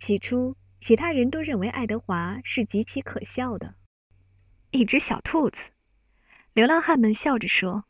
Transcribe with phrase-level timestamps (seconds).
[0.00, 3.74] 起初，其他人都认为爱德华是极其可笑的，
[4.70, 5.70] 一只小兔子。
[6.54, 7.84] 流浪汉们笑着说：“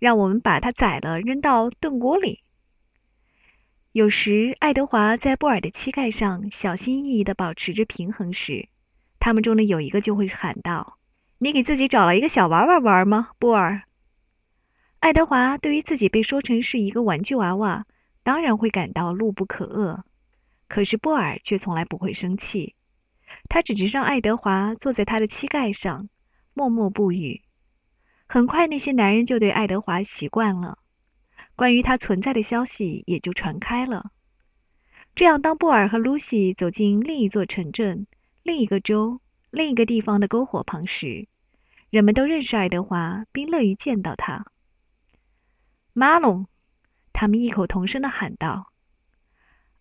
[0.00, 2.42] 让我们把它宰了，扔到炖锅里。”
[3.92, 8.68] 有时，爱德华在布尔的膝盖上小心翼翼地保持着平衡时，
[9.20, 10.98] 他们中的有一个就会喊道
[11.38, 13.82] ：“你给自己找了一个小娃娃玩吗，布尔？”
[14.98, 17.86] 爱德华对于自己被说成是一个玩具娃娃，
[18.24, 20.02] 当然会感到怒不可遏。
[20.68, 22.74] 可是布尔却从来不会生气，
[23.48, 26.08] 他只是让爱德华坐在他的膝盖上，
[26.54, 27.42] 默默不语。
[28.26, 30.78] 很快，那些男人就对爱德华习惯了。
[31.54, 34.10] 关于他存在的消息也就传开了。
[35.14, 38.06] 这样，当布尔和露西走进另一座城镇、
[38.42, 41.28] 另一个州、另一个地方的篝火旁时，
[41.88, 44.44] 人们都认识爱德华，并乐于见到他。
[45.94, 46.46] 马龙，
[47.12, 48.72] 他们异口同声地喊道。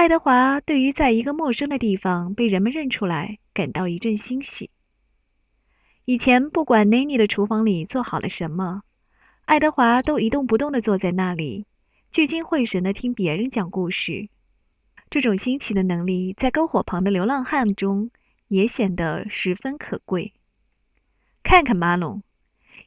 [0.00, 4.70] 爱德华对于在一个陌生的地方被人们认出来感到一阵欣喜。
[6.06, 8.80] 以前，不管 Nanny 的厨房里做好了什么。
[9.44, 11.66] 爱德华都一动不动地坐在那里，
[12.10, 14.30] 聚精会神地听别人讲故事。
[15.10, 18.10] 这种新奇的能力在篝火旁的流浪汉中
[18.48, 20.32] 也显得十分可贵。
[21.42, 22.22] 看看马龙，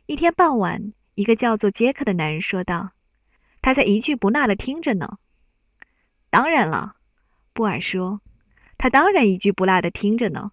[0.07, 2.93] 一天傍晚，一个叫做杰克的男人说道
[3.61, 5.19] ：“他在一句不落地听着呢。”
[6.31, 6.95] 当然了，
[7.53, 8.21] 布尔说
[8.77, 10.51] ：“他当然一句不落地听着呢。”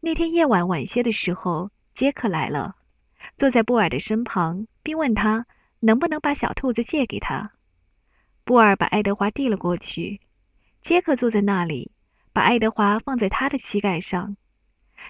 [0.00, 2.76] 那天夜晚晚些的时候，杰克来了。
[3.36, 5.46] 坐在布尔的身旁，并问他
[5.80, 7.52] 能不能把小兔子借给他。
[8.44, 10.20] 布尔把爱德华递了过去。
[10.80, 11.92] 杰克坐在那里，
[12.32, 14.36] 把爱德华放在他的膝盖上。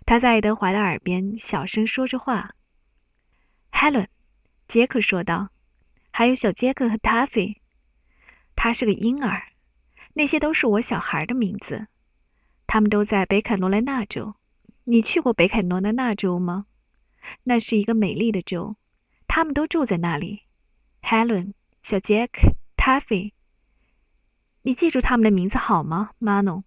[0.07, 2.55] 他在爱德华的耳边小声说着话。
[3.71, 4.09] “Helen，”
[4.67, 5.51] 杰克说道
[6.11, 7.57] ，“还有小杰克和 Taffy，
[8.57, 9.48] 他是个婴儿。
[10.19, 11.87] 那些都是我小孩的名字。
[12.67, 14.35] 他们都在北卡罗来纳州。
[14.83, 16.67] 你去过北卡罗来纳州吗？”
[17.45, 18.77] 那是一个美丽的州，
[19.29, 20.43] 他们都住在那里。
[21.03, 21.53] Helen、
[21.83, 23.33] 小杰克、Taffy，
[24.63, 26.65] 你记住他们的名字好吗，Manon？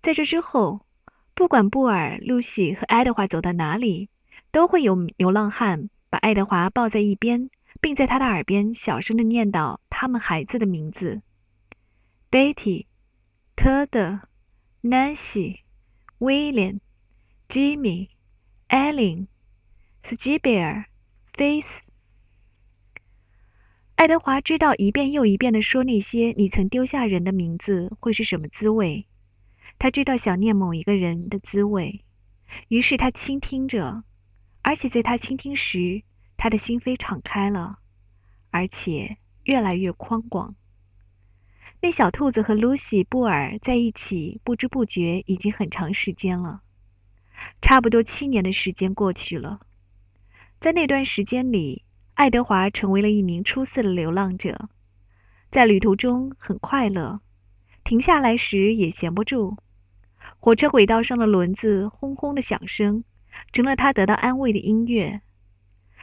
[0.00, 0.86] 在这之后，
[1.34, 4.08] 不管布尔、露西和爱德华走到哪里，
[4.52, 7.50] 都会有流浪汉把爱德华抱在一边，
[7.80, 11.22] 并在他的耳边小声地念叨他们孩子的名字
[12.32, 12.86] ：Betty、
[13.54, 14.22] 特德、
[14.82, 15.60] Nancy、
[16.18, 16.80] William、
[17.46, 18.08] Jimmy。
[18.68, 19.28] 艾琳、
[20.02, 20.86] 斯基贝尔、
[21.34, 21.92] 菲斯。
[23.96, 29.06] 爱德华知道一遍又一遍地说那些你曾丢下人的名字会是什么滋味，
[29.78, 32.02] 他知道想念某一个人的滋味，
[32.68, 34.04] 于是他倾听着，
[34.62, 36.02] 而且在他倾听时，
[36.38, 37.80] 他的心扉敞开了，
[38.50, 40.56] 而且越来越宽广。
[41.84, 46.62] 那小兔子和露西·布尔在一起，不知不觉已经很长时间了。
[47.60, 49.62] 差不多七年的时间过去了，
[50.60, 51.84] 在那段时间里，
[52.14, 54.68] 爱德华成为了一名出色的流浪者，
[55.50, 57.20] 在旅途中很快乐，
[57.82, 59.56] 停下来时也闲不住。
[60.38, 63.02] 火车轨道上的轮子轰轰的响声，
[63.52, 65.22] 成了他得到安慰的音乐。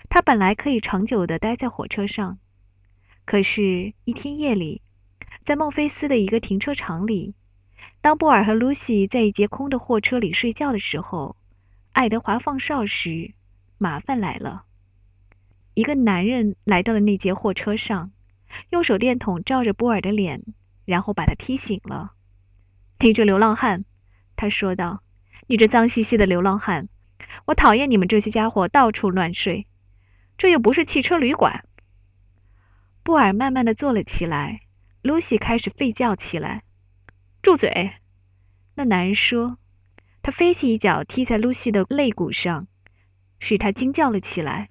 [0.09, 2.38] 他本来可以长久地待在火车上，
[3.23, 4.81] 可是，一天夜里，
[5.44, 7.35] 在孟菲斯的一个停车场里。
[8.01, 11.35] 当布尔和露西在一节空的货车里睡觉的时候，
[11.91, 13.33] 爱德华放哨时，
[13.78, 14.63] 麻烦来了。
[15.73, 18.11] 一个男人来到了那节货车上，
[18.69, 20.44] 用手电筒照着布尔的脸，
[20.85, 22.13] 然后把他踢醒了。
[22.99, 23.85] “你这流浪汉！”
[24.35, 25.03] 他说道
[25.47, 26.88] ，“你这脏兮兮的流浪汉！
[27.45, 29.67] 我讨厌你们这些家伙到处乱睡，
[30.38, 31.66] 这又不是汽车旅馆。”
[33.03, 34.61] 布尔慢慢的坐了起来，
[35.01, 36.63] 露西开始吠叫起来。
[37.41, 37.93] 住嘴！
[38.75, 39.57] 那男人说。
[40.21, 42.67] 他飞起一脚踢在露西的肋骨上，
[43.39, 44.69] 使她惊叫了起来。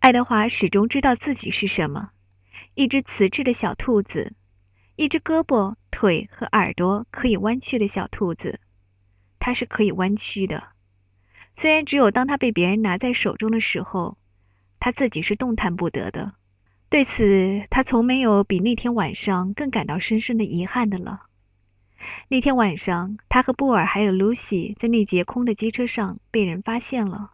[0.00, 2.10] 爱德华始终知道自己是什么：
[2.74, 4.36] 一只瓷质的小兔子，
[4.96, 8.60] 一只胳膊、腿和耳朵可以弯曲的小兔子。
[9.40, 10.68] 它是可以弯曲的，
[11.54, 14.18] 虽然只有当它被别人拿在手中的时候，
[14.78, 16.34] 它自己是动弹不得的。
[16.94, 21.22] 对此，他从没有比那天晚上更感到深深的遗憾的了。
[22.28, 27.32] 那天晚上，他和布尔还有露西在那节空的机车上被人发现了。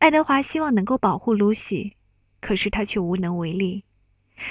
[0.00, 1.94] 爱德华希望能够保护露西，
[2.40, 3.84] 可是他却无能为力。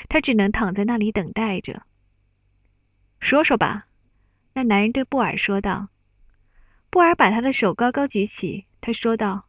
[0.07, 1.81] 他只能躺在那里等待着。
[3.19, 3.87] 说说吧，
[4.53, 5.89] 那男人对布尔说道。
[6.89, 9.47] 布尔把他的手高高举起，他说道：“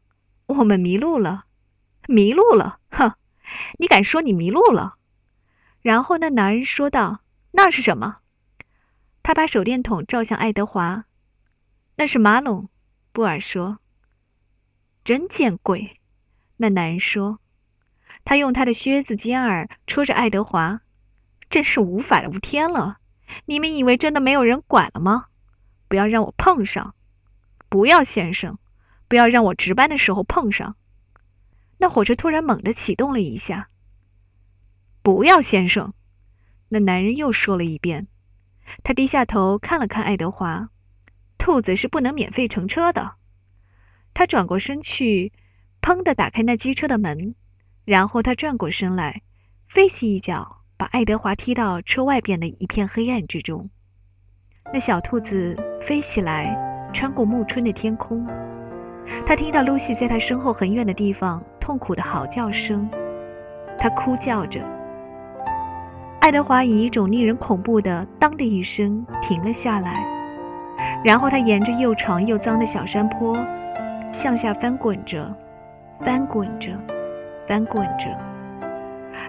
[0.58, 1.44] 我们迷路了，
[2.08, 2.80] 迷路了！
[2.90, 3.14] 哼，
[3.78, 4.96] 你敢说你迷路了？”
[5.82, 7.20] 然后那男人说道
[7.52, 8.18] ：“那是什么？”
[9.22, 11.04] 他把手电筒照向爱德华。
[11.96, 12.68] 那是马龙，
[13.12, 13.78] 布尔说。
[15.04, 16.00] 真见鬼！
[16.56, 17.38] 那男人说。
[18.24, 20.80] 他用他的靴子尖儿戳着爱德华，
[21.48, 22.98] 真是无法无天了。
[23.44, 25.26] 你们以为真的没有人管了吗？
[25.88, 26.94] 不要让我碰上！
[27.68, 28.58] 不要，先生，
[29.06, 30.76] 不要让我值班的时候碰上。
[31.78, 33.68] 那火车突然猛地启动了一下。
[35.02, 35.94] 不要，先生，
[36.70, 38.08] 那男人又说了一遍。
[38.82, 40.70] 他低下头看了看爱德华。
[41.38, 43.16] 兔子是不能免费乘车的。
[44.14, 45.32] 他转过身去，
[45.80, 47.34] 砰地打开那机车的门。
[47.84, 49.22] 然后他转过身来，
[49.68, 53.70] 飞起一脚，把爱德华踢到车外边的一片黑暗之中。
[54.72, 58.26] 那小兔子飞起来，穿过暮春的天空。
[59.24, 62.88] 他听到露西在他身后很远的地方痛苦的嚎叫声，
[63.76, 64.60] 他哭叫着。
[66.20, 70.06] 爱德华以一种令人恐怖的“当”的一声停了下来，
[71.04, 73.36] 然后他沿着又长又脏的小山坡
[74.12, 75.28] 向下翻滚着，
[76.02, 76.70] 翻滚着。
[77.48, 78.06] 翻滚着。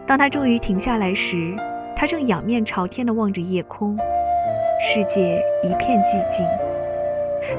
[0.06, 1.56] 当他终于停下来时，
[1.96, 3.98] 他正仰面朝天地望着夜空，
[4.80, 6.46] 世界一片寂静。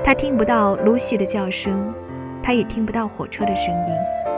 [0.05, 1.93] 他听不到露西的叫声，
[2.41, 4.38] 他也听不到火车的声音。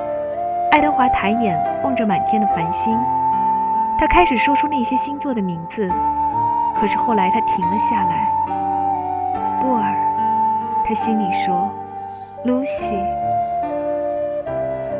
[0.70, 2.96] 爱德华抬眼望着满天的繁星，
[3.98, 5.90] 他开始说出那些星座的名字，
[6.80, 8.30] 可是后来他停了下来。
[9.60, 9.92] 布尔，
[10.86, 11.68] 他心里说，
[12.44, 12.94] 露西。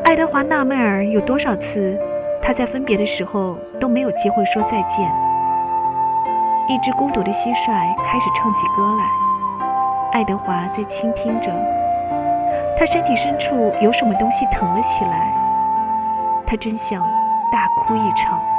[0.03, 1.97] 爱德华纳闷儿，有多少次
[2.41, 5.09] 他在分别的时候都没有机会说再见。
[6.67, 7.71] 一只孤独的蟋蟀
[8.03, 9.05] 开始唱起歌来，
[10.11, 11.49] 爱德华在倾听着。
[12.77, 15.31] 他身体深处有什么东西疼了起来，
[16.51, 17.01] 他真想
[17.49, 18.50] 大哭一场。